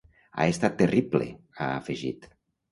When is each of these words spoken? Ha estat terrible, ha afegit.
Ha 0.37 0.47
estat 0.53 0.77
terrible, 0.79 1.29
ha 1.61 1.71
afegit. 1.77 2.29